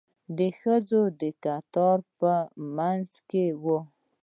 [0.37, 1.01] د ښځو
[1.43, 2.33] کتار به په
[2.75, 3.79] منځ کې وي.